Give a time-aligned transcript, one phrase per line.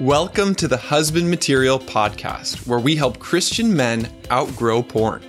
[0.00, 5.20] Welcome to the Husband Material Podcast, where we help Christian men outgrow porn.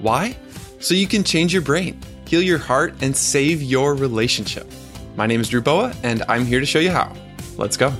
[0.00, 0.36] Why?
[0.80, 1.96] So you can change your brain,
[2.26, 4.68] heal your heart, and save your relationship.
[5.14, 7.14] My name is Drew Boa, and I'm here to show you how.
[7.56, 7.90] Let's go.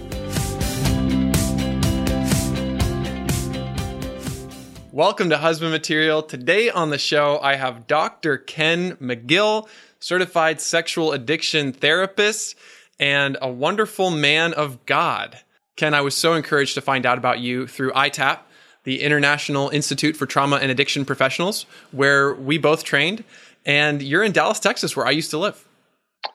[4.91, 6.25] Welcome to Husband Material.
[6.25, 8.37] Today on the show, I have Dr.
[8.37, 9.69] Ken McGill,
[10.01, 12.57] certified sexual addiction therapist,
[12.99, 15.39] and a wonderful man of God.
[15.81, 18.41] Ken, I was so encouraged to find out about you through ITAP,
[18.85, 23.25] the International Institute for Trauma and Addiction Professionals, where we both trained.
[23.65, 25.67] And you're in Dallas, Texas, where I used to live.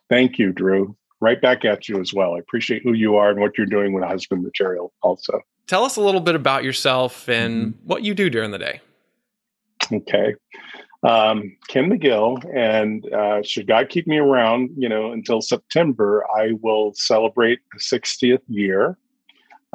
[0.10, 0.96] Thank you, Drew.
[1.22, 2.34] Right back at you as well.
[2.34, 5.40] I appreciate who you are and what you're doing with husband material also.
[5.68, 7.88] Tell us a little bit about yourself and mm-hmm.
[7.88, 8.82] what you do during the day.
[9.94, 10.34] Okay.
[11.04, 16.54] Um, Ken McGill, and uh, should God keep me around, you know, until September, I
[16.64, 18.98] will celebrate the 60th year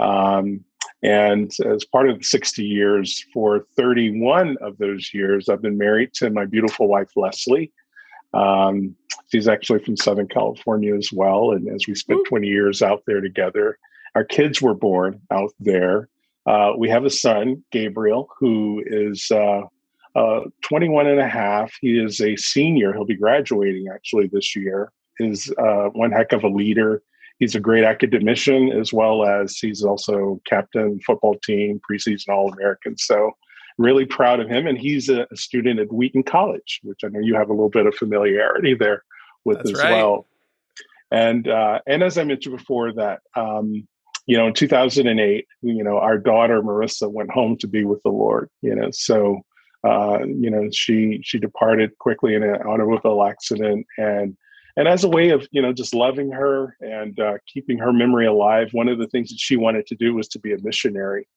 [0.00, 0.64] um,
[1.02, 6.12] and as part of the 60 years, for 31 of those years, I've been married
[6.14, 7.72] to my beautiful wife, Leslie.
[8.34, 8.94] Um,
[9.32, 11.52] she's actually from Southern California as well.
[11.52, 13.78] And as we spent 20 years out there together,
[14.14, 16.08] our kids were born out there.
[16.46, 19.62] Uh, we have a son, Gabriel, who is uh,
[20.14, 21.72] uh, 21 and a half.
[21.80, 22.92] He is a senior.
[22.92, 24.92] He'll be graduating actually this year.
[25.18, 27.02] Is uh, one heck of a leader
[27.40, 32.96] he's a great academician as well as he's also captain football team preseason all american
[32.96, 33.32] so
[33.78, 34.66] really proud of him.
[34.66, 37.86] And he's a, student at wheaton college which i know you have a little bit
[37.86, 39.02] of familiarity there
[39.44, 39.92] with That's as right.
[39.92, 40.26] well.
[41.10, 43.88] And uh, and as i mentioned before that um,
[44.26, 48.10] you know in 2008 you know our daughter marissa went home to be with the
[48.10, 49.42] lord you know so
[49.82, 53.86] uh, you know she she departed quickly in an automobile accident.
[53.96, 54.36] And
[54.80, 58.26] and as a way of you know just loving her and uh, keeping her memory
[58.26, 61.28] alive one of the things that she wanted to do was to be a missionary.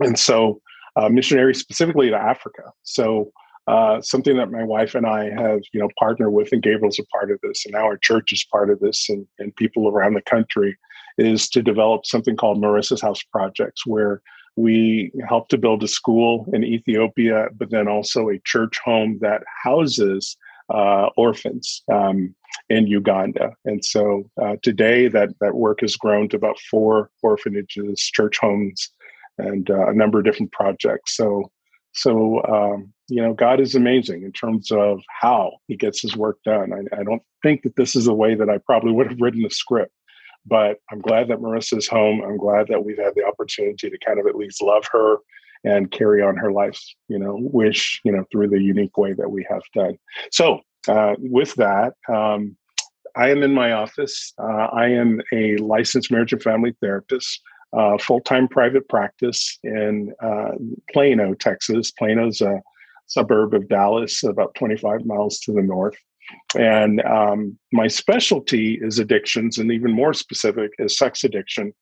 [0.00, 0.62] And so
[0.96, 2.72] uh, missionary specifically to africa.
[2.82, 3.32] So
[3.66, 7.04] uh, something that my wife and i have you know partnered with and gabriel's a
[7.14, 10.14] part of this and now our church is part of this and, and people around
[10.14, 10.74] the country
[11.18, 14.22] is to develop something called marissa's house projects where
[14.56, 19.42] we help to build a school in ethiopia but then also a church home that
[19.62, 22.34] houses uh, orphans um,
[22.68, 23.54] in Uganda.
[23.64, 28.90] And so uh, today, that that work has grown to about four orphanages, church homes,
[29.38, 31.16] and uh, a number of different projects.
[31.16, 31.50] So,
[31.92, 36.38] so um, you know, God is amazing in terms of how He gets His work
[36.44, 36.72] done.
[36.72, 39.42] I, I don't think that this is a way that I probably would have written
[39.42, 39.92] the script.
[40.46, 42.22] But I'm glad that Marissa's home.
[42.22, 45.18] I'm glad that we've had the opportunity to kind of at least love her
[45.64, 49.30] and carry on her life's you know wish you know through the unique way that
[49.30, 49.96] we have done.
[50.30, 52.56] So uh, with that um,
[53.16, 54.32] i am in my office.
[54.38, 57.40] Uh, i am a licensed marriage and family therapist
[57.76, 60.52] uh, full-time private practice in uh,
[60.90, 61.90] plano texas.
[61.90, 62.62] Plano's a
[63.06, 65.96] suburb of dallas about 25 miles to the north.
[66.56, 71.72] And um, my specialty is addictions and even more specific is sex addiction.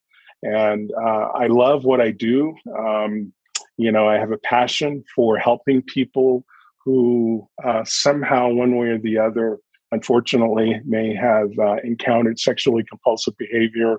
[0.43, 2.55] And uh, I love what I do.
[2.79, 3.33] Um,
[3.77, 6.45] you know, I have a passion for helping people
[6.85, 9.59] who uh, somehow, one way or the other,
[9.93, 13.97] unfortunately, may have uh, encountered sexually compulsive behavior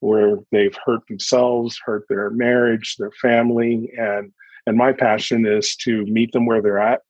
[0.00, 4.32] where they've hurt themselves, hurt their marriage, their family, and
[4.66, 7.00] and my passion is to meet them where they're at,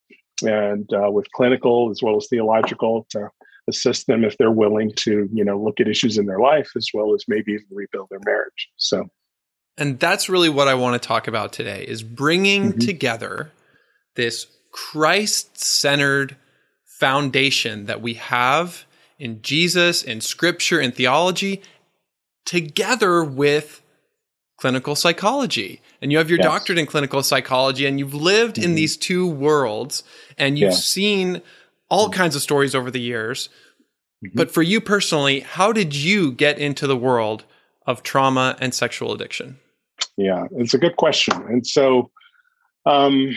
[0.43, 3.29] and uh, with clinical as well as theological to
[3.69, 6.89] assist them if they're willing to, you know, look at issues in their life as
[6.93, 8.69] well as maybe even rebuild their marriage.
[8.77, 9.09] So.
[9.77, 12.79] And that's really what I want to talk about today is bringing mm-hmm.
[12.79, 13.53] together
[14.15, 16.37] this Christ-centered
[16.85, 18.85] foundation that we have
[19.19, 21.63] in Jesus, in scripture, in theology,
[22.45, 23.83] together with
[24.57, 25.81] clinical psychology.
[26.01, 26.47] And you have your yes.
[26.47, 28.71] doctorate in clinical psychology and you've lived mm-hmm.
[28.71, 30.05] in these two worlds
[30.39, 30.77] and you've yeah.
[30.77, 31.43] seen
[31.89, 32.15] all mm-hmm.
[32.15, 33.49] kinds of stories over the years.
[34.25, 34.37] Mm-hmm.
[34.37, 37.45] But for you personally, how did you get into the world
[37.87, 39.59] of trauma and sexual addiction?
[40.17, 41.35] Yeah, it's a good question.
[41.49, 42.11] And so,
[42.87, 43.37] um,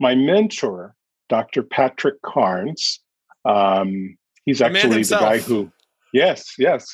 [0.00, 0.94] my mentor,
[1.28, 1.62] Dr.
[1.62, 3.00] Patrick Carnes,
[3.44, 5.70] um, he's actually the guy who,
[6.12, 6.86] yes, yes,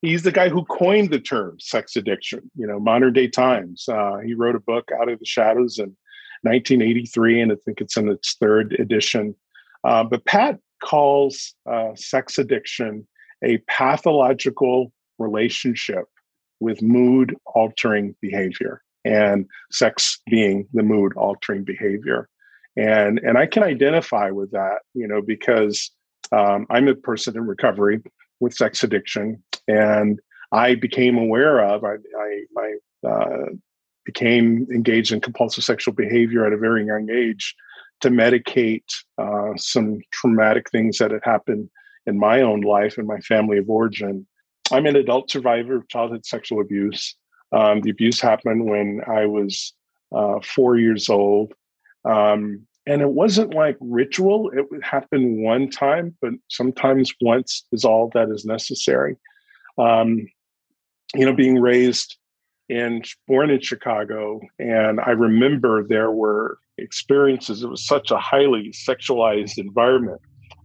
[0.00, 3.88] he's the guy who coined the term sex addiction, you know, modern day times.
[3.88, 5.96] Uh, he wrote a book, Out of the Shadows, in
[6.42, 9.34] 1983, and I think it's in its third edition.
[9.84, 13.06] Uh, but Pat calls uh, sex addiction
[13.44, 16.04] a pathological relationship
[16.60, 22.28] with mood altering behavior and sex being the mood altering behavior
[22.76, 25.90] and and i can identify with that you know because
[26.32, 28.00] um, i'm a person in recovery
[28.40, 30.20] with sex addiction and
[30.52, 31.84] I became aware of.
[31.84, 33.46] I, I, I uh,
[34.04, 37.54] became engaged in compulsive sexual behavior at a very young age
[38.00, 38.84] to medicate
[39.18, 41.68] uh, some traumatic things that had happened
[42.06, 44.26] in my own life and my family of origin.
[44.72, 47.14] I'm an adult survivor of childhood sexual abuse.
[47.52, 49.72] Um, the abuse happened when I was
[50.14, 51.54] uh, four years old.
[52.04, 57.84] Um, and it wasn't like ritual, it would happen one time, but sometimes once is
[57.84, 59.16] all that is necessary.
[59.76, 60.26] Um,
[61.14, 62.16] you know, being raised
[62.70, 67.62] and born in Chicago, and I remember there were experiences.
[67.62, 70.20] It was such a highly sexualized environment.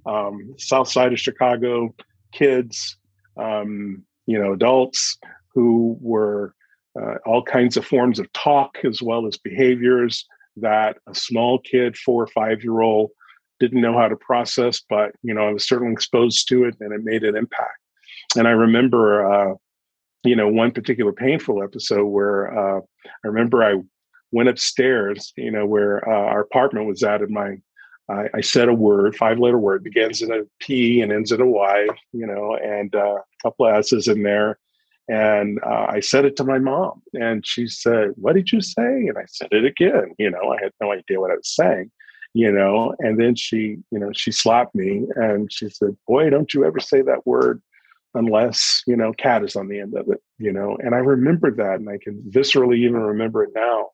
[0.05, 1.93] Um, South side of Chicago,
[2.33, 2.97] kids,
[3.37, 5.17] um, you know, adults
[5.53, 6.55] who were
[6.99, 10.25] uh, all kinds of forms of talk as well as behaviors
[10.57, 13.11] that a small kid, four or five year old,
[13.59, 16.93] didn't know how to process, but you know, I was certainly exposed to it and
[16.93, 17.79] it made an impact.
[18.35, 19.55] And I remember, uh,
[20.23, 23.75] you know, one particular painful episode where uh, I remember I
[24.31, 27.57] went upstairs, you know, where uh, our apartment was at, and my
[28.09, 31.39] I, I, said a word, five letter word, begins in a P and ends in
[31.41, 34.59] a Y, you know, and uh, a couple of S's in there.
[35.07, 39.07] And uh, I said it to my mom, and she said, What did you say?
[39.07, 40.13] And I said it again.
[40.17, 41.91] You know, I had no idea what I was saying,
[42.33, 42.95] you know.
[42.99, 46.79] And then she, you know, she slapped me and she said, Boy, don't you ever
[46.79, 47.61] say that word
[48.15, 50.77] unless, you know, cat is on the end of it, you know.
[50.79, 53.89] And I remember that, and I can viscerally even remember it now.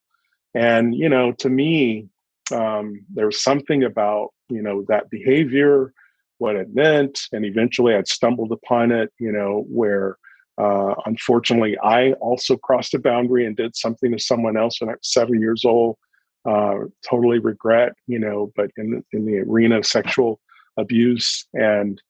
[0.53, 2.09] And, you know, to me,
[2.51, 5.94] um, there was something about, you know, that behavior,
[6.38, 7.22] what it meant.
[7.31, 10.18] And eventually I'd stumbled upon it, you know, where,
[10.57, 14.94] uh, unfortunately, I also crossed a boundary and did something to someone else when I
[14.94, 15.98] was seven years old.
[16.46, 20.40] Uh, totally regret, you know, but in in the arena of sexual
[20.78, 22.02] abuse, and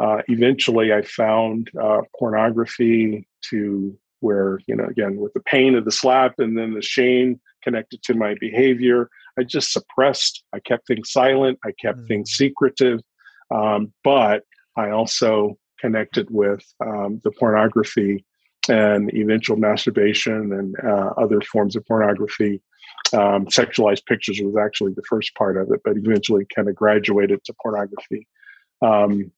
[0.00, 5.84] uh, eventually I found uh, pornography to where you know again with the pain of
[5.84, 10.42] the slap and then the shame connected to my behavior, I just suppressed.
[10.52, 11.58] I kept things silent.
[11.64, 12.08] I kept mm.
[12.08, 13.00] things secretive,
[13.54, 14.42] um, but
[14.76, 18.24] I also connected with um, the pornography
[18.68, 22.62] and eventual masturbation and uh, other forms of pornography.
[23.12, 27.44] Um, sexualized pictures was actually the first part of it, but eventually kind of graduated
[27.44, 28.26] to pornography.
[28.82, 29.30] Um,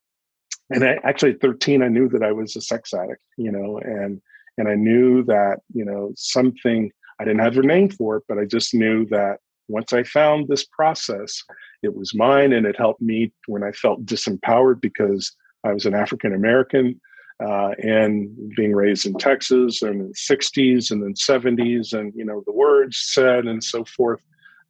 [0.70, 3.78] and I, actually, at 13, I knew that I was a sex addict, you know,
[3.78, 4.20] and
[4.58, 6.90] and I knew that you know something.
[7.20, 10.48] I didn't have a name for it, but I just knew that once I found
[10.48, 11.42] this process,
[11.82, 15.32] it was mine, and it helped me when I felt disempowered because
[15.64, 17.00] I was an African American
[17.44, 22.24] uh, and being raised in Texas and in the 60s and then 70s, and you
[22.24, 24.20] know the words said and so forth.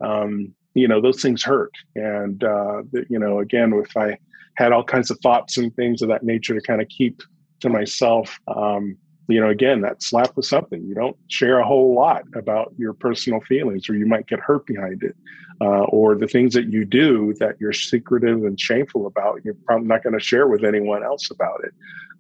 [0.01, 4.19] Um, you know those things hurt, and uh, you know again, if I
[4.57, 7.23] had all kinds of thoughts and things of that nature to kind of keep
[7.61, 8.39] to myself.
[8.49, 8.97] Um,
[9.29, 10.83] you know, again, that slap was something.
[10.83, 14.67] You don't share a whole lot about your personal feelings, or you might get hurt
[14.67, 15.15] behind it,
[15.61, 19.45] uh, or the things that you do that you're secretive and shameful about.
[19.45, 21.75] You're probably not going to share with anyone else about it.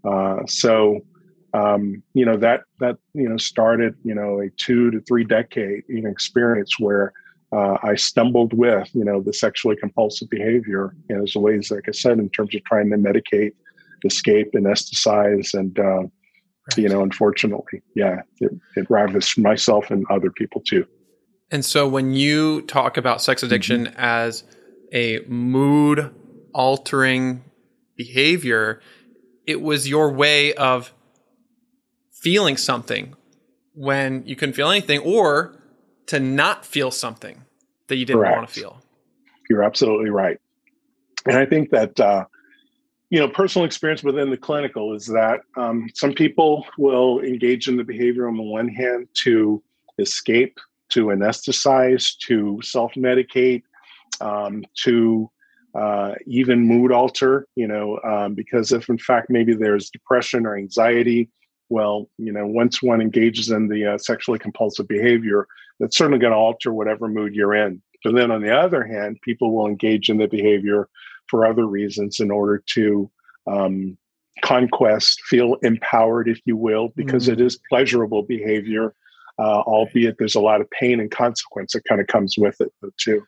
[0.04, 1.00] Uh, so,
[1.54, 5.84] um, you know that that you know started you know a two to three decade
[5.88, 7.14] you know, experience where
[7.52, 12.18] uh, I stumbled with you know the sexually compulsive behavior as ways, like I said,
[12.18, 13.52] in terms of trying to medicate,
[14.04, 16.02] escape, anesthetize, and uh,
[16.68, 16.78] Right.
[16.78, 20.86] You know, unfortunately, yeah, it, it ravished myself and other people too.
[21.50, 23.96] And so when you talk about sex addiction mm-hmm.
[23.98, 24.44] as
[24.92, 26.14] a mood
[26.52, 27.44] altering
[27.96, 28.80] behavior,
[29.46, 30.92] it was your way of
[32.12, 33.14] feeling something
[33.74, 35.56] when you couldn't feel anything or
[36.06, 37.44] to not feel something
[37.86, 38.36] that you didn't Correct.
[38.36, 38.82] want to feel.
[39.48, 40.38] You're absolutely right.
[41.26, 42.24] And I think that uh,
[43.10, 47.76] you know, personal experience within the clinical is that um, some people will engage in
[47.76, 49.62] the behavior on the one hand to
[49.98, 50.58] escape,
[50.90, 53.62] to anesthetize, to self medicate,
[54.20, 55.30] um, to
[55.74, 60.56] uh, even mood alter, you know, um, because if in fact maybe there's depression or
[60.56, 61.30] anxiety,
[61.70, 65.46] well, you know, once one engages in the uh, sexually compulsive behavior,
[65.78, 67.82] that's certainly going to alter whatever mood you're in.
[68.04, 70.88] But then on the other hand, people will engage in the behavior
[71.28, 73.10] for other reasons in order to
[73.46, 73.96] um,
[74.42, 77.34] conquest, feel empowered, if you will, because mm-hmm.
[77.34, 78.94] it is pleasurable behavior,
[79.38, 82.72] uh, albeit there's a lot of pain and consequence that kind of comes with it,
[82.98, 83.22] too.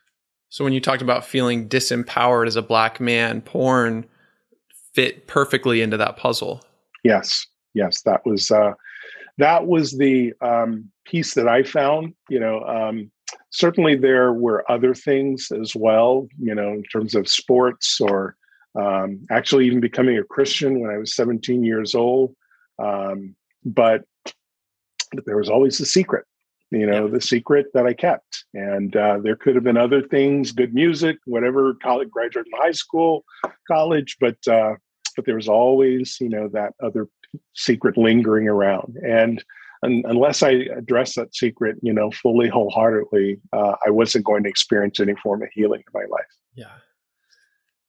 [0.49, 4.05] So when you talked about feeling disempowered as a black man, porn
[4.93, 6.61] fit perfectly into that puzzle.
[7.03, 8.73] Yes, yes, that was uh,
[9.37, 12.13] that was the um, piece that I found.
[12.29, 13.11] You know, um,
[13.49, 16.27] certainly there were other things as well.
[16.39, 18.35] You know, in terms of sports or
[18.79, 22.35] um, actually even becoming a Christian when I was 17 years old.
[22.79, 24.03] Um, but,
[25.25, 26.25] there was always the secret
[26.71, 27.11] you know yeah.
[27.11, 31.17] the secret that i kept and uh, there could have been other things good music
[31.25, 33.23] whatever college graduate from high school
[33.67, 34.73] college but uh,
[35.15, 37.07] but there was always you know that other
[37.55, 39.43] secret lingering around and
[39.81, 44.99] unless i address that secret you know fully wholeheartedly uh, i wasn't going to experience
[44.99, 46.71] any form of healing in my life yeah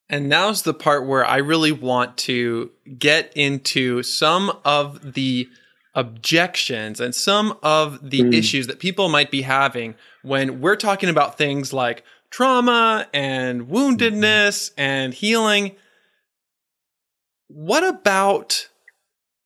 [0.09, 5.49] and now's the part where i really want to get into some of the
[5.95, 8.35] objections and some of the mm.
[8.35, 14.71] issues that people might be having when we're talking about things like trauma and woundedness
[14.71, 14.81] mm-hmm.
[14.81, 15.77] and healing.
[17.49, 18.69] What about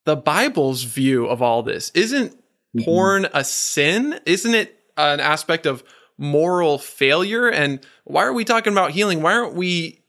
[0.06, 1.90] the Bible's view of all this?
[1.90, 2.84] Isn't mm-hmm.
[2.84, 4.18] porn a sin?
[4.25, 5.84] Isn't it an aspect of
[6.16, 7.48] moral failure?
[7.48, 9.20] And why are we talking about healing?
[9.20, 10.02] Why aren't we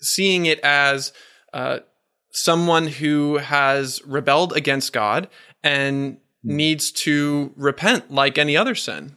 [0.00, 1.12] seeing it as
[1.52, 1.78] uh,
[2.32, 5.28] someone who has rebelled against God
[5.62, 6.56] and hmm.
[6.56, 9.16] needs to repent like any other sin.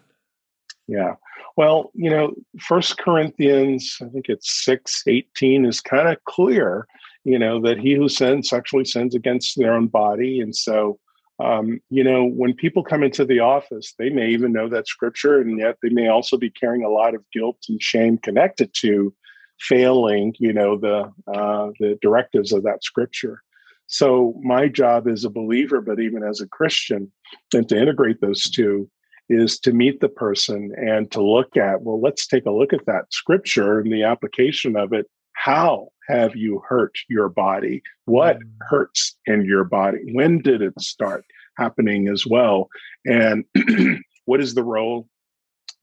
[0.87, 1.15] Yeah.
[1.57, 6.85] Well, you know, First Corinthians, I think it's 6 18 is kind of clear,
[7.25, 10.39] you know, that he who sins sexually sins against their own body.
[10.39, 10.99] And so,
[11.39, 15.41] um, you know, when people come into the office, they may even know that scripture,
[15.41, 19.13] and yet they may also be carrying a lot of guilt and shame connected to
[19.59, 23.41] failing, you know, the uh, the directives of that scripture.
[23.87, 27.11] So my job as a believer, but even as a Christian,
[27.53, 28.89] and to integrate those two
[29.29, 32.85] is to meet the person and to look at, well, let's take a look at
[32.85, 35.07] that scripture and the application of it.
[35.35, 37.81] How have you hurt your body?
[38.05, 38.49] What mm.
[38.61, 39.99] hurts in your body?
[40.13, 41.25] When did it start
[41.57, 42.69] happening as well?
[43.05, 43.45] And
[44.25, 45.07] what is the role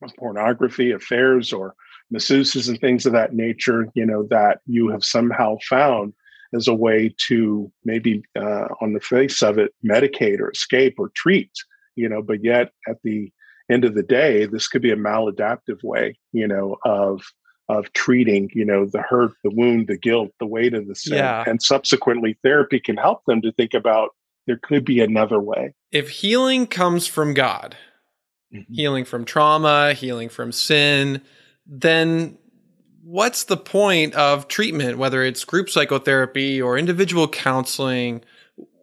[0.01, 1.75] of pornography, affairs, or
[2.13, 6.13] masseuses and things of that nature, you know, that you have somehow found
[6.53, 11.09] as a way to maybe uh, on the face of it medicate or escape or
[11.15, 11.51] treat
[11.95, 13.31] you know but yet at the
[13.71, 17.21] end of the day this could be a maladaptive way you know of
[17.77, 21.17] of treating you know the hurt the wound the guilt the weight of the sin
[21.17, 21.43] yeah.
[21.47, 24.09] and subsequently therapy can help them to think about
[24.47, 27.75] there could be another way if healing comes from god
[28.53, 28.73] mm-hmm.
[28.73, 31.21] healing from trauma healing from sin
[31.65, 32.37] then
[33.03, 38.23] what's the point of treatment, whether it's group psychotherapy or individual counseling?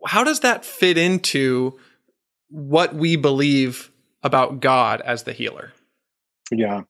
[0.06, 1.78] How does that fit into
[2.48, 3.90] what we believe
[4.22, 5.72] about God as the healer?
[6.52, 6.82] Yeah.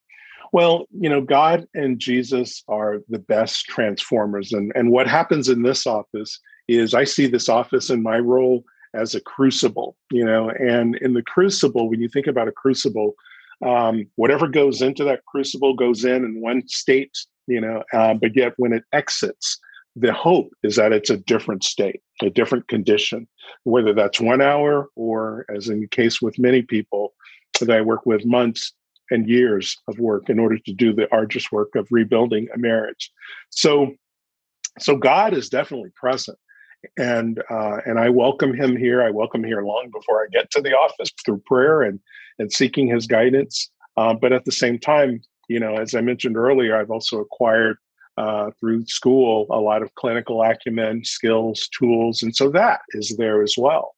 [0.53, 4.53] Well, you know, God and Jesus are the best transformers.
[4.53, 8.65] And, and what happens in this office is I see this office in my role
[8.95, 13.15] as a crucible, you know, and in the crucible, when you think about a crucible,
[13.65, 17.17] um, whatever goes into that crucible goes in in one state,
[17.47, 19.59] you know, uh, but yet when it exits,
[19.95, 23.29] the hope is that it's a different state, a different condition,
[23.65, 27.13] whether that's one hour or, as in the case with many people
[27.61, 28.73] that I work with, months
[29.11, 33.11] and years of work in order to do the arduous work of rebuilding a marriage.
[33.51, 33.95] So,
[34.79, 36.39] so God is definitely present
[36.97, 39.03] and uh, and I welcome him here.
[39.03, 42.01] I welcome here long before I get to the office through prayer and
[42.39, 43.71] and seeking his guidance.
[43.97, 47.77] Uh, but at the same time, you know, as I mentioned earlier, I've also acquired
[48.17, 53.43] uh, through school a lot of clinical acumen, skills, tools, and so that is there
[53.43, 53.95] as well.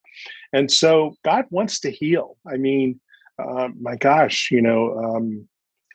[0.53, 2.37] And so God wants to heal.
[2.53, 3.01] I mean,
[3.43, 5.49] uh, my gosh, you know, um,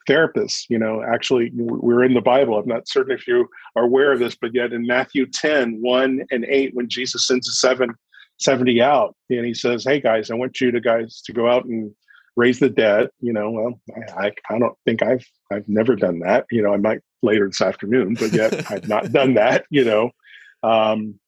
[0.08, 2.58] therapists, you know, actually we're in the Bible.
[2.58, 6.26] I'm not certain if you are aware of this, but yet in Matthew 10, 1
[6.30, 7.94] and 8, when Jesus sends the seven,
[8.38, 11.64] 70 out, and he says, Hey guys, I want you to guys to go out
[11.64, 11.92] and
[12.36, 13.08] raise the dead.
[13.20, 13.80] You know, well,
[14.16, 16.46] I, I don't think I've I've never done that.
[16.50, 19.66] You know, I might later this afternoon, but yet I've not done that.
[19.70, 20.10] You know,
[20.62, 21.18] um,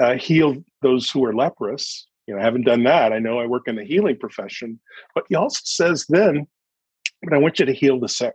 [0.00, 2.08] uh, heal those who are leprous.
[2.26, 3.12] You know, I haven't done that.
[3.12, 4.80] I know I work in the healing profession,
[5.14, 6.46] but he also says then
[7.22, 8.34] but I want you to heal the sick.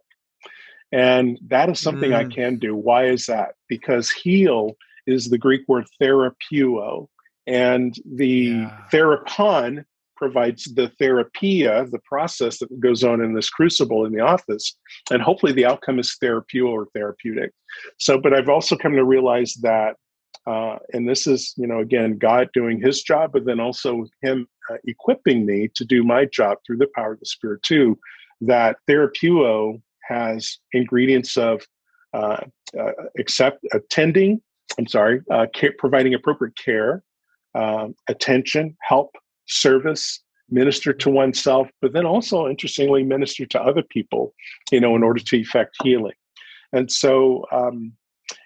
[0.92, 2.16] And that is something mm.
[2.16, 2.76] I can do.
[2.76, 3.54] Why is that?
[3.70, 4.76] Because heal
[5.08, 7.08] is the Greek word therapeuo,
[7.48, 8.78] and the yeah.
[8.92, 9.86] therapon
[10.18, 14.78] provides the therapia, the process that goes on in this crucible in the office.
[15.10, 17.52] And hopefully the outcome is therapeuo or therapeutic.
[17.98, 19.96] So, but I've also come to realize that,
[20.48, 24.48] uh, and this is, you know, again, God doing his job, but then also him
[24.70, 27.98] uh, equipping me to do my job through the power of the Spirit too,
[28.42, 31.66] that Therapeuo has ingredients of
[32.14, 32.42] uh,
[32.80, 34.42] uh, accept attending.
[34.78, 37.04] I'm sorry, uh, care, providing appropriate care,
[37.56, 39.16] um, attention, help,
[39.48, 44.34] service, minister to oneself, but then also, interestingly, minister to other people.
[44.72, 46.14] You know, in order to effect healing.
[46.74, 47.94] And so, um,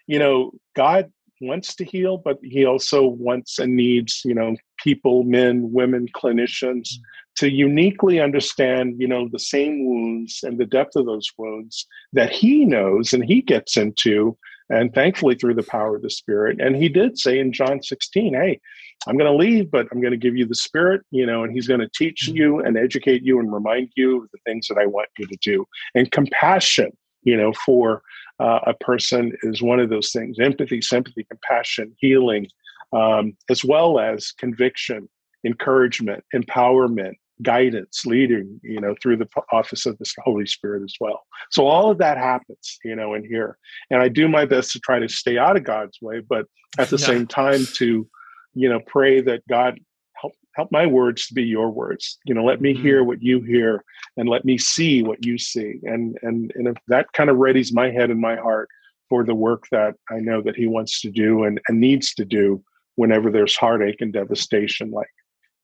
[0.08, 1.12] you know, God
[1.48, 6.90] wants to heal, but he also wants and needs, you know, people, men, women, clinicians
[7.36, 12.32] to uniquely understand, you know, the same wounds and the depth of those wounds that
[12.32, 14.38] he knows and he gets into
[14.70, 16.60] and thankfully through the power of the spirit.
[16.60, 18.60] And he did say in john 16 hey
[19.08, 21.54] i'm going to leave but i'm going to give you the spirit you know and
[21.54, 22.38] he's going to teach mm-hmm.
[22.38, 25.38] you and educate you and remind you of the things that i want you to
[25.42, 25.66] do.
[25.94, 26.92] And compassion
[27.26, 28.02] you know for
[28.40, 30.40] uh, a person is one of those things.
[30.40, 32.48] Empathy sympathy compassion healing
[32.94, 35.10] um, as well as conviction
[35.46, 41.24] encouragement empowerment guidance leading you know through the office of the holy spirit as well.
[41.52, 43.58] So all of that happens you know in here.
[43.90, 46.46] And i do my best to try to stay out of god's way but
[46.78, 47.06] at the yeah.
[47.06, 48.08] same time to
[48.54, 49.80] you know pray that god
[50.26, 52.84] help help my words to be your words you know let me mm-hmm.
[52.84, 53.84] hear what you hear
[54.18, 57.74] and let me see what you see and and and if that kind of readies
[57.74, 58.70] my head and my heart
[59.10, 62.26] for the work that i know that he wants to do and, and needs to
[62.26, 62.64] do
[62.96, 65.10] whenever there's heartache and devastation like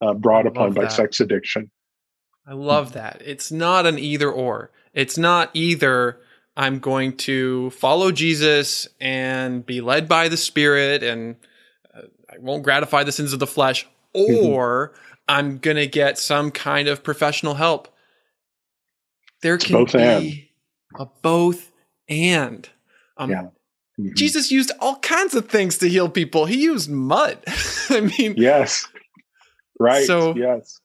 [0.01, 1.71] uh, brought upon by sex addiction.
[2.47, 3.21] I love that.
[3.23, 4.71] It's not an either or.
[4.93, 6.19] It's not either
[6.57, 11.35] I'm going to follow Jesus and be led by the Spirit and
[11.93, 13.87] uh, I won't gratify the sins of the flesh.
[14.13, 15.01] Or mm-hmm.
[15.27, 17.87] I'm going to get some kind of professional help.
[19.41, 20.51] There can both be
[20.93, 21.01] and.
[21.01, 21.71] a both
[22.07, 22.67] and.
[23.17, 23.41] Um, yeah.
[23.99, 24.13] Mm-hmm.
[24.15, 26.45] Jesus used all kinds of things to heal people.
[26.45, 27.37] He used mud.
[27.89, 28.87] I mean, yes.
[29.79, 30.05] Right.
[30.05, 30.79] So yes,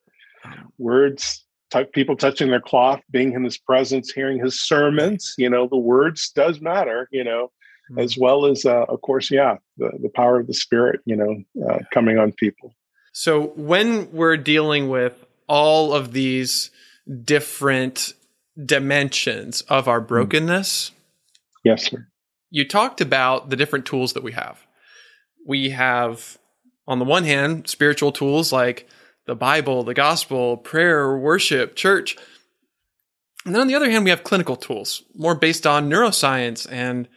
[0.79, 1.43] words.
[1.73, 5.35] T- people touching their cloth, being in His presence, hearing His sermons.
[5.37, 7.09] You know, the words does matter.
[7.11, 7.51] You know,
[7.91, 7.99] mm-hmm.
[7.99, 11.01] as well as uh, of course, yeah, the the power of the Spirit.
[11.05, 12.73] You know, uh, coming on people.
[13.19, 16.71] So when we're dealing with all of these
[17.25, 18.13] different
[18.63, 20.07] dimensions of our mm.
[20.07, 20.93] brokenness,
[21.65, 22.09] yes, sir.
[22.51, 24.67] You talked about the different tools that we have.
[25.47, 26.37] We have
[26.87, 28.87] on the one hand, spiritual tools like
[29.25, 32.19] the Bible, the gospel, prayer, worship, church.
[33.47, 37.09] And then on the other hand, we have clinical tools, more based on neuroscience and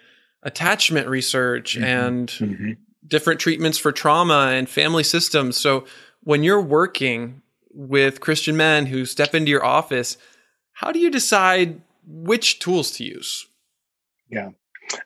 [0.44, 1.84] attachment research mm-hmm.
[1.84, 2.72] and mm-hmm.
[3.08, 5.58] Different treatments for trauma and family systems.
[5.58, 5.86] So
[6.22, 10.18] when you're working with Christian men who step into your office,
[10.74, 13.48] how do you decide which tools to use?
[14.30, 14.50] Yeah,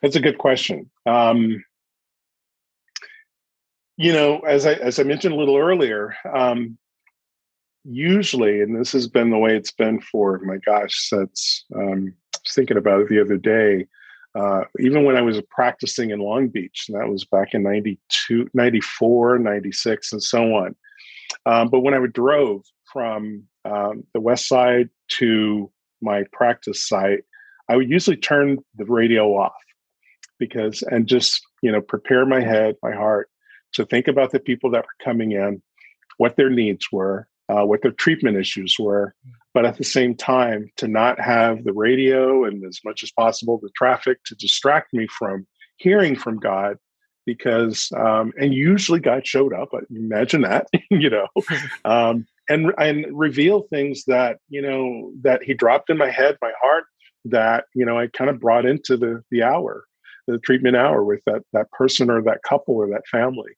[0.02, 0.90] that's a good question.
[1.06, 1.64] Um,
[3.96, 6.76] you know, as I as I mentioned a little earlier, um,
[7.84, 12.38] usually, and this has been the way it's been for my gosh, since um, I
[12.44, 13.86] was thinking about it the other day.
[14.34, 18.50] Uh, even when I was practicing in Long Beach, and that was back in 92,
[18.52, 20.74] 94, 96, and so on.
[21.46, 25.70] Um, but when I would drove from um, the west side to
[26.00, 27.20] my practice site,
[27.68, 29.52] I would usually turn the radio off
[30.38, 33.30] because and just you know prepare my head, my heart
[33.74, 35.62] to think about the people that were coming in,
[36.18, 39.14] what their needs were, uh, what their treatment issues were,
[39.52, 43.58] but at the same time, to not have the radio and as much as possible
[43.62, 46.76] the traffic to distract me from hearing from God.
[47.26, 51.26] Because, um, and usually God showed up, imagine that, you know,
[51.86, 56.52] um, and, and reveal things that, you know, that He dropped in my head, my
[56.60, 56.84] heart,
[57.24, 59.84] that, you know, I kind of brought into the, the hour
[60.26, 63.52] the treatment hour with that that person or that couple or that family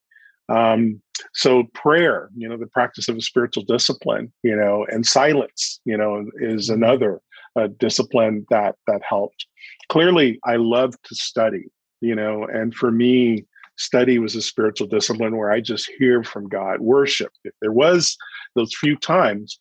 [0.49, 1.01] um,
[1.33, 5.97] so prayer, you know, the practice of a spiritual discipline, you know, and silence, you
[5.97, 6.83] know, is mm-hmm.
[6.83, 7.21] another
[7.55, 9.45] uh, discipline that that helped.
[9.89, 11.69] Clearly, I love to study,
[12.01, 13.45] you know, and for me,
[13.77, 17.31] study was a spiritual discipline where I just hear from God, worship.
[17.43, 18.17] If there was
[18.55, 19.59] those few times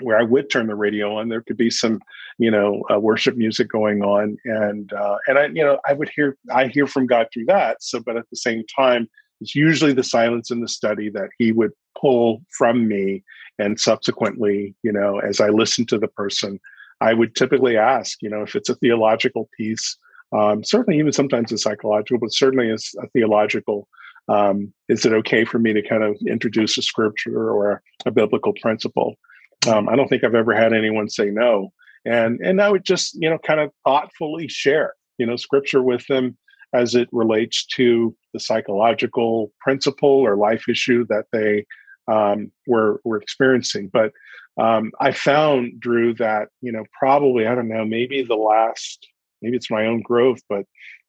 [0.00, 2.00] where I would turn the radio on, there could be some,
[2.38, 6.10] you know, uh, worship music going on, and uh, and I, you know, I would
[6.14, 7.82] hear I hear from God through that.
[7.82, 9.08] So, but at the same time,
[9.40, 13.24] it's usually the silence in the study that he would pull from me.
[13.58, 16.60] And subsequently, you know, as I listen to the person,
[17.00, 19.96] I would typically ask, you know, if it's a theological piece,
[20.32, 23.88] um, certainly even sometimes a psychological, but certainly it's a theological,
[24.28, 28.52] um, is it okay for me to kind of introduce a scripture or a biblical
[28.60, 29.16] principle?
[29.68, 31.72] Um, I don't think I've ever had anyone say no.
[32.04, 36.06] And and I would just, you know, kind of thoughtfully share, you know, scripture with
[36.06, 36.38] them
[36.72, 41.66] as it relates to the psychological principle or life issue that they
[42.08, 43.90] um, were were experiencing.
[43.92, 44.12] But
[44.58, 49.06] um, I found Drew that you know probably I don't know maybe the last
[49.42, 50.64] maybe it's my own growth, but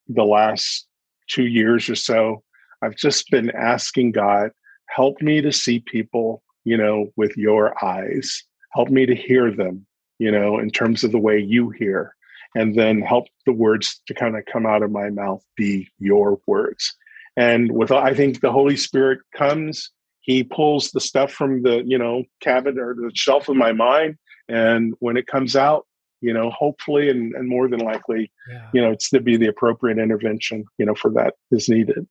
[0.08, 0.88] the last
[1.28, 2.44] two years or so,
[2.82, 4.52] I've just been asking God,
[4.88, 8.44] help me to see people, you know, with your eyes.
[8.74, 9.86] Help me to hear them,
[10.18, 12.16] you know, in terms of the way you hear
[12.56, 16.40] and then help the words to kind of come out of my mouth be your
[16.48, 16.96] words
[17.38, 19.90] And with I think the Holy Spirit comes,
[20.22, 24.18] he pulls the stuff from the, you know, cabinet or the shelf of my mind.
[24.48, 25.88] And when it comes out,
[26.20, 28.68] you know, hopefully and, and more than likely, yeah.
[28.74, 32.08] you know, it's to be the appropriate intervention, you know, for that is needed.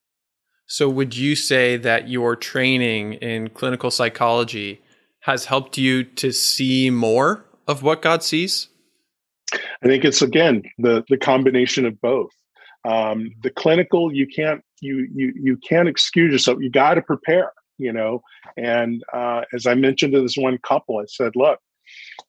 [0.66, 4.82] So would you say that your training in clinical psychology
[5.20, 8.68] has helped you to see more of what God sees?
[9.82, 12.32] I think it's again the the combination of both.
[12.84, 16.58] Um, the clinical, you can't you you you can't excuse yourself.
[16.60, 18.22] You got to prepare, you know.
[18.56, 21.60] And uh, as I mentioned to this one couple, I said, "Look,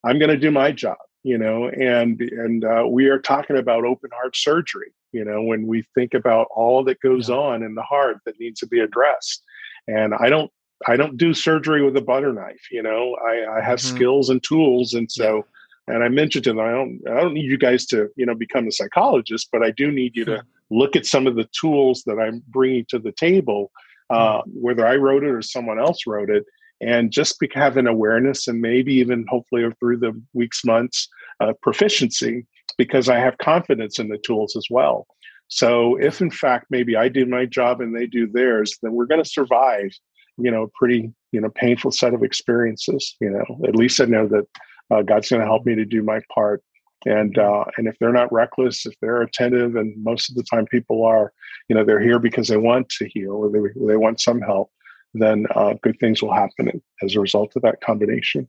[0.04, 3.84] I'm going to do my job, you know." And and uh, we are talking about
[3.84, 7.36] open heart surgery, you know, when we think about all that goes yeah.
[7.36, 9.42] on in the heart that needs to be addressed.
[9.88, 10.50] And I don't
[10.86, 12.66] I don't do surgery with a butter knife.
[12.70, 13.96] You know, I, I have mm-hmm.
[13.96, 15.46] skills and tools, and so.
[15.88, 18.34] And I mentioned to them, I don't, I don't need you guys to, you know,
[18.34, 22.02] become a psychologist, but I do need you to look at some of the tools
[22.06, 23.72] that I'm bringing to the table,
[24.10, 24.50] uh, hmm.
[24.50, 26.44] whether I wrote it or someone else wrote it,
[26.80, 31.08] and just be, have an awareness and maybe even hopefully through the weeks, months,
[31.40, 32.46] uh, proficiency,
[32.78, 35.06] because I have confidence in the tools as well.
[35.48, 39.06] So if in fact maybe I do my job and they do theirs, then we're
[39.06, 39.90] going to survive
[40.38, 43.16] you know, a pretty, you know, painful set of experiences.
[43.20, 44.46] You know, at least I know that
[44.92, 46.62] uh, God's going to help me to do my part.
[47.04, 50.66] And uh, and if they're not reckless, if they're attentive, and most of the time
[50.66, 51.32] people are,
[51.68, 54.70] you know, they're here because they want to heal or they they want some help,
[55.12, 58.48] then uh, good things will happen as a result of that combination.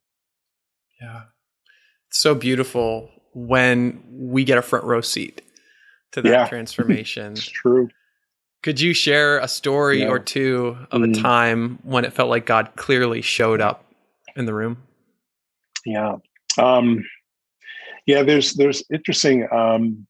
[1.01, 1.23] Yeah,
[2.09, 5.41] it's so beautiful when we get a front row seat
[6.11, 6.47] to that yeah.
[6.47, 7.31] transformation.
[7.31, 7.89] it's true.
[8.61, 10.09] Could you share a story yeah.
[10.09, 11.17] or two of mm.
[11.17, 13.91] a time when it felt like God clearly showed up
[14.35, 14.77] in the room?
[15.85, 16.17] Yeah.
[16.57, 17.03] Um,
[18.05, 20.05] yeah, there's there's interesting um,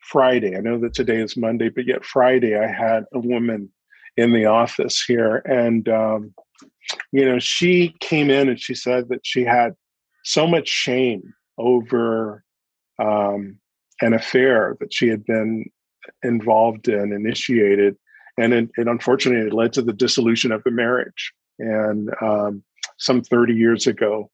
[0.00, 0.56] Friday.
[0.56, 3.70] I know that today is Monday, but yet Friday I had a woman
[4.16, 6.34] in the office here and um,
[7.12, 9.74] you know, she came in and she said that she had
[10.24, 12.44] so much shame over
[12.98, 13.58] um,
[14.00, 15.64] an affair that she had been
[16.22, 17.96] involved in, initiated,
[18.38, 21.32] and it, it unfortunately it led to the dissolution of the marriage.
[21.58, 22.64] And um,
[22.98, 24.30] some 30 years ago,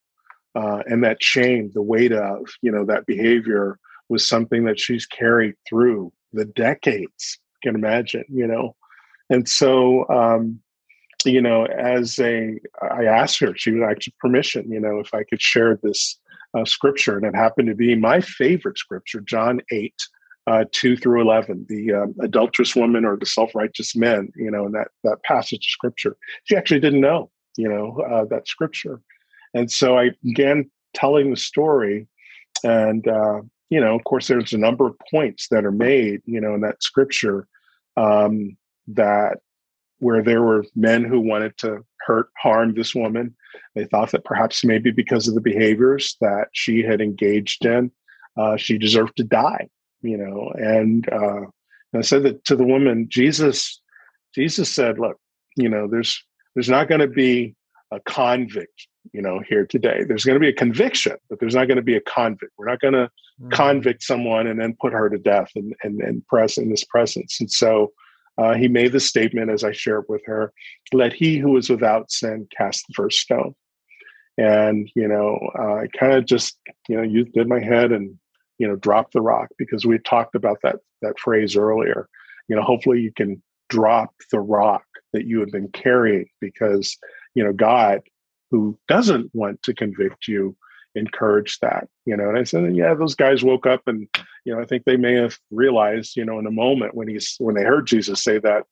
[0.58, 5.06] uh, and that shame, the weight of you know that behavior was something that she's
[5.06, 7.38] carried through the decades.
[7.62, 8.76] Can imagine, you know,
[9.30, 10.60] and so um,
[11.24, 15.24] you know, as a, I asked her, she would actually permission, you know, if I
[15.24, 16.18] could share this
[16.56, 20.00] uh, scripture, and it happened to be my favorite scripture, John eight,
[20.46, 24.66] uh, 2 through 11, the um, adulterous woman or the self righteous men, you know,
[24.66, 26.16] in that, that passage of scripture.
[26.44, 29.00] She actually didn't know, you know, uh, that scripture.
[29.54, 32.06] And so I began telling the story.
[32.64, 36.40] And, uh, you know, of course, there's a number of points that are made, you
[36.40, 37.46] know, in that scripture
[37.96, 38.56] um,
[38.88, 39.38] that
[40.00, 43.34] where there were men who wanted to hurt, harm this woman.
[43.74, 47.90] They thought that perhaps maybe because of the behaviors that she had engaged in,
[48.36, 49.68] uh, she deserved to die
[50.02, 51.40] you know and uh,
[51.96, 53.80] i said that to the woman jesus
[54.34, 55.18] jesus said look
[55.56, 56.22] you know there's
[56.54, 57.54] there's not going to be
[57.90, 60.04] a convict you know here today.
[60.06, 62.52] There's going to be a conviction but there's not going to be a convict.
[62.58, 63.50] We're not going to mm.
[63.50, 67.38] convict someone and then put her to death and and, and press in this presence.
[67.40, 67.92] And so
[68.36, 70.52] uh, he made the statement as i shared with her
[70.92, 73.54] let he who is without sin cast the first stone.
[74.36, 78.16] And you know uh, i kind of just you know you did my head and
[78.58, 82.08] you know drop the rock because we talked about that that phrase earlier.
[82.48, 86.96] You know hopefully you can drop the rock that you have been carrying because
[87.38, 88.00] you know god
[88.50, 90.56] who doesn't want to convict you
[90.94, 94.08] encourage that you know and i said yeah those guys woke up and
[94.44, 97.36] you know i think they may have realized you know in a moment when he's
[97.38, 98.64] when they heard jesus say that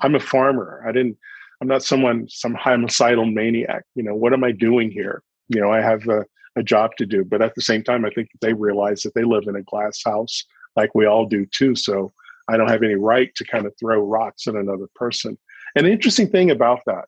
[0.00, 1.16] i'm a farmer i didn't
[1.60, 5.70] i'm not someone some homicidal maniac you know what am i doing here you know
[5.70, 6.24] i have a
[6.56, 7.24] a job to do.
[7.24, 10.00] But at the same time, I think they realize that they live in a glass
[10.04, 11.74] house like we all do too.
[11.74, 12.12] So
[12.48, 15.38] I don't have any right to kind of throw rocks at another person.
[15.74, 17.06] And the interesting thing about that,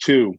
[0.00, 0.34] too,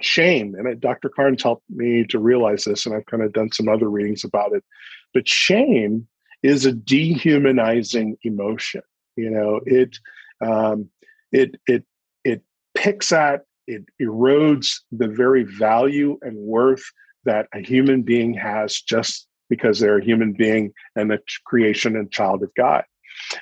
[0.00, 1.08] shame, and Dr.
[1.08, 4.52] Carnes helped me to realize this, and I've kind of done some other readings about
[4.52, 4.64] it,
[5.12, 6.06] but shame
[6.42, 8.82] is a dehumanizing emotion.
[9.16, 9.98] You know, it
[10.40, 10.88] um,
[11.32, 11.84] it it
[12.24, 12.42] it
[12.74, 16.82] picks at it erodes the very value and worth
[17.24, 22.10] that a human being has just because they're a human being and a creation and
[22.10, 22.84] child of God.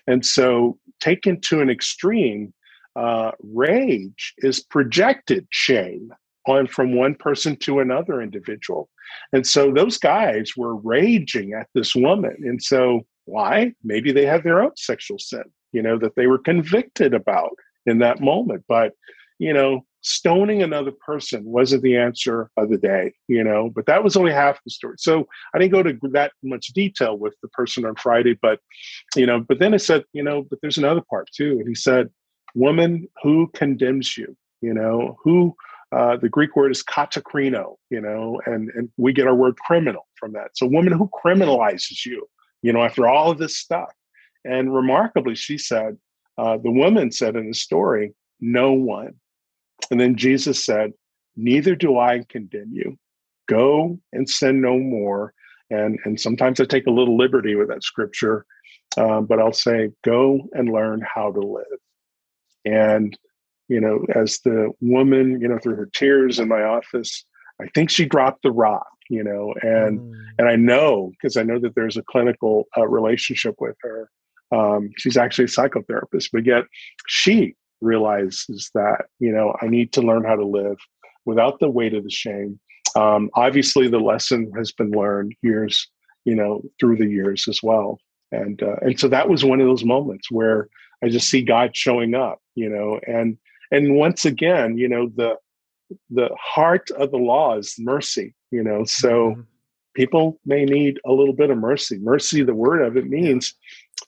[0.07, 2.53] And so, taken to an extreme,
[2.99, 6.11] uh, rage is projected shame
[6.47, 8.89] on from one person to another individual.
[9.33, 12.37] And so, those guys were raging at this woman.
[12.41, 13.73] And so, why?
[13.85, 15.45] Maybe they had their own sexual sin.
[15.73, 17.53] you know, that they were convicted about
[17.87, 18.65] in that moment.
[18.69, 18.93] But,
[19.39, 24.03] you know, stoning another person wasn't the answer of the day, you know, but that
[24.05, 24.95] was only half the story.
[24.99, 28.61] So I didn't go to that much detail with the person on Friday, but,
[29.17, 31.59] you know, but then I said, you know, but there's another part too.
[31.59, 32.09] And he said,
[32.55, 34.37] woman, who condemns you?
[34.61, 35.55] You know, who,
[35.93, 40.07] uh, the Greek word is katakrino, you know, and, and we get our word criminal
[40.17, 40.51] from that.
[40.55, 42.29] So woman who criminalizes you,
[42.63, 43.93] you know, after all of this stuff.
[44.45, 45.97] And remarkably, she said,
[46.37, 49.15] uh, the woman said in the story, no one
[49.91, 50.93] and then Jesus said,
[51.37, 52.99] Neither do I condemn you.
[53.49, 55.33] Go and sin no more.
[55.71, 58.45] And, and sometimes I take a little liberty with that scripture,
[58.97, 61.65] um, but I'll say, Go and learn how to live.
[62.69, 63.17] And,
[63.69, 67.25] you know, as the woman, you know, through her tears in my office,
[67.61, 70.13] I think she dropped the rock, you know, and mm.
[70.39, 74.11] and I know because I know that there's a clinical uh, relationship with her.
[74.51, 76.65] Um, she's actually a psychotherapist, but yet
[77.07, 80.77] she realizes that you know i need to learn how to live
[81.25, 82.59] without the weight of the shame
[82.97, 85.89] um, obviously the lesson has been learned years
[86.25, 87.99] you know through the years as well
[88.33, 90.69] and uh, and so that was one of those moments where
[91.03, 93.37] i just see god showing up you know and
[93.71, 95.37] and once again you know the
[96.11, 99.41] the heart of the law is mercy you know so mm-hmm.
[99.95, 101.99] people may need a little bit of mercy.
[101.99, 103.55] Mercy the word of it means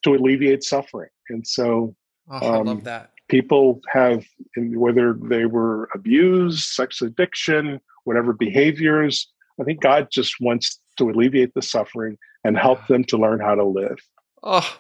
[0.05, 1.95] to alleviate suffering and so
[2.31, 3.11] oh, i love um, that.
[3.29, 4.25] people have
[4.57, 11.53] whether they were abused sex addiction whatever behaviors i think god just wants to alleviate
[11.55, 13.99] the suffering and help them to learn how to live.
[14.43, 14.80] Oh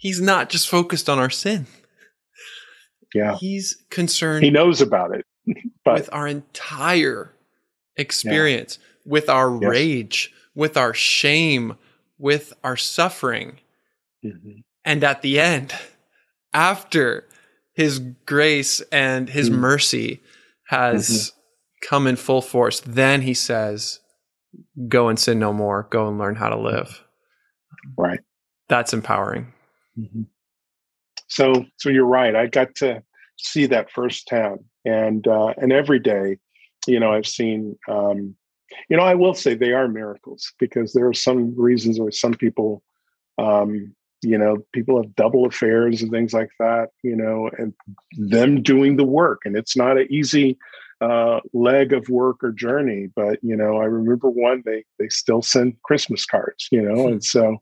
[0.00, 1.66] he's not just focused on our sin
[3.14, 5.24] yeah he's concerned he knows about it
[5.84, 7.32] but with our entire
[7.96, 9.12] experience yeah.
[9.12, 9.70] with our yes.
[9.70, 11.76] rage with our shame
[12.18, 13.58] with our suffering
[14.24, 14.60] mm-hmm.
[14.84, 15.72] and at the end
[16.52, 17.26] after
[17.72, 20.20] his grace and his mm mercy
[20.66, 21.88] has mm-hmm.
[21.88, 24.00] come in full force, then he says,
[24.88, 27.04] go and sin no more, go and learn how to live.
[27.96, 28.20] Right.
[28.68, 29.52] That's empowering.
[30.00, 30.22] Mm-hmm.
[31.28, 32.34] So, so you're right.
[32.34, 33.02] I got to
[33.36, 36.38] see that firsthand, and uh, and every day,
[36.86, 37.78] you know, I've seen.
[37.88, 38.34] Um,
[38.88, 42.34] you know, I will say they are miracles because there are some reasons why some
[42.34, 42.84] people
[43.36, 47.72] um, you know people have double affairs and things like that you know and
[48.12, 50.58] them doing the work and it's not an easy
[51.00, 55.40] uh, leg of work or journey but you know i remember one they they still
[55.40, 57.56] send christmas cards you know and so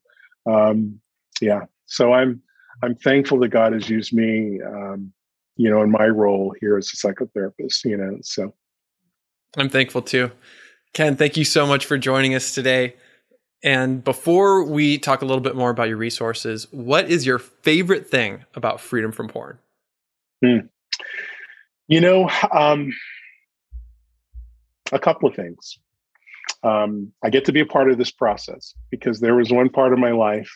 [0.47, 1.01] um
[1.41, 2.41] yeah so i'm
[2.83, 5.13] i'm thankful that god has used me um
[5.57, 8.55] you know in my role here as a psychotherapist you know so
[9.57, 10.31] i'm thankful too
[10.93, 12.95] ken thank you so much for joining us today
[13.63, 18.09] and before we talk a little bit more about your resources, what is your favorite
[18.09, 19.59] thing about freedom from porn?
[20.45, 20.59] Hmm.
[21.89, 22.93] You know, um,
[24.93, 25.79] a couple of things.
[26.63, 29.93] Um, I get to be a part of this process because there was one part
[29.93, 30.51] of my life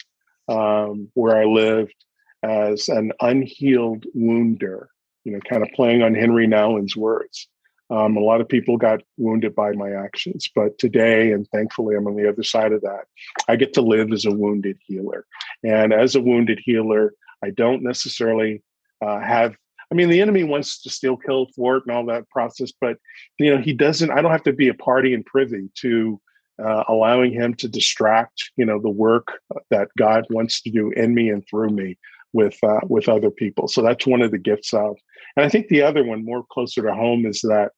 [0.53, 1.95] um, where I lived
[2.43, 4.89] as an unhealed wounder,
[5.25, 7.49] you know, kind of playing on Henri Nouwen's words.
[7.91, 12.07] Um, a lot of people got wounded by my actions, but today, and thankfully, I'm
[12.07, 13.05] on the other side of that.
[13.49, 15.27] I get to live as a wounded healer.
[15.63, 17.13] And as a wounded healer,
[17.45, 18.63] I don't necessarily
[19.05, 19.57] uh, have
[19.91, 22.97] I mean, the enemy wants to steal, kill, thwart, and all that process, but
[23.39, 24.11] you know, he doesn't.
[24.11, 26.19] I don't have to be a party and privy to
[26.63, 31.15] uh, allowing him to distract, you know, the work that God wants to do in
[31.15, 31.99] me and through me
[32.33, 33.69] with uh, with other people.
[33.69, 34.97] So that's one of the gifts of.
[35.37, 37.73] And I think the other one, more closer to home, is that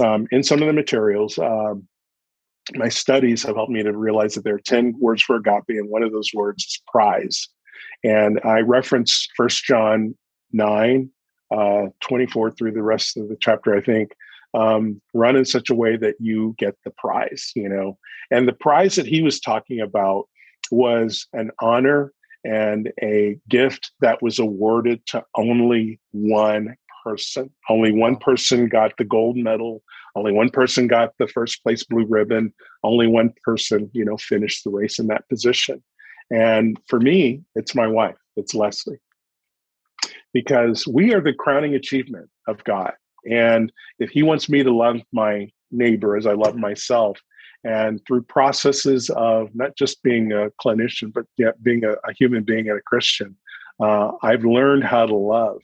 [0.00, 1.86] um, in some of the materials, um,
[2.74, 5.88] my studies have helped me to realize that there are ten words for agape, and
[5.88, 7.48] one of those words is prize.
[8.04, 10.16] And I reference First John
[10.52, 11.10] nine.
[11.48, 14.10] Uh, 24 through the rest of the chapter, I think,
[14.54, 17.98] um, run in such a way that you get the prize, you know.
[18.30, 20.28] And the prize that he was talking about
[20.70, 22.12] was an honor
[22.44, 27.50] and a gift that was awarded to only one person.
[27.68, 29.82] Only one person got the gold medal.
[30.14, 32.52] Only one person got the first place blue ribbon.
[32.82, 35.82] Only one person, you know, finished the race in that position.
[36.30, 38.98] And for me, it's my wife, it's Leslie.
[40.32, 42.92] Because we are the crowning achievement of God.
[43.30, 47.20] And if he wants me to love my neighbor as I love myself,
[47.64, 52.44] and through processes of not just being a clinician, but yet being a, a human
[52.44, 53.36] being and a Christian,
[53.80, 55.58] uh, I've learned how to love.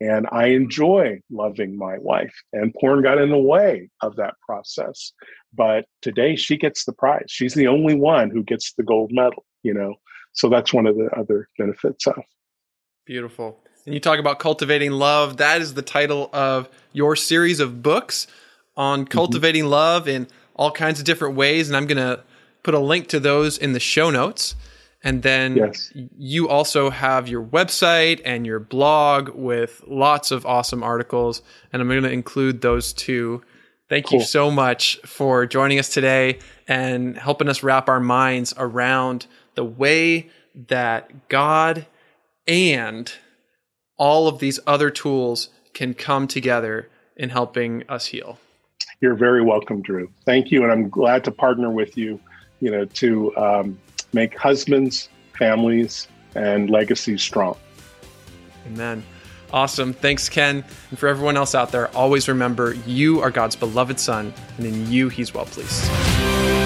[0.00, 2.34] And I enjoy loving my wife.
[2.52, 5.12] And porn got in the way of that process.
[5.54, 7.26] But today she gets the prize.
[7.28, 9.94] She's the only one who gets the gold medal, you know.
[10.32, 12.20] So that's one of the other benefits of.
[13.06, 13.60] Beautiful.
[13.86, 15.36] And you talk about cultivating love.
[15.36, 18.26] That is the title of your series of books
[18.76, 19.08] on mm-hmm.
[19.08, 19.72] cultivating mm-hmm.
[19.72, 21.68] love in all kinds of different ways.
[21.68, 22.22] And I'm going to
[22.62, 24.56] put a link to those in the show notes.
[25.02, 25.92] And then yes.
[25.94, 31.42] you also have your website and your blog with lots of awesome articles.
[31.72, 33.42] And I'm going to include those too.
[33.90, 34.20] Thank cool.
[34.20, 39.64] you so much for joining us today and helping us wrap our minds around the
[39.64, 40.30] way
[40.68, 41.86] that God
[42.46, 43.12] and
[43.96, 48.38] all of these other tools can come together in helping us heal.
[49.00, 50.10] You're very welcome, Drew.
[50.24, 50.62] Thank you.
[50.62, 52.20] And I'm glad to partner with you,
[52.60, 53.78] you know, to um,
[54.12, 57.56] make husbands, families, and legacies strong.
[58.66, 59.04] Amen.
[59.52, 59.92] Awesome.
[59.92, 60.64] Thanks, Ken.
[60.90, 64.90] And for everyone else out there, always remember you are God's beloved Son, and in
[64.90, 66.63] you, He's well pleased.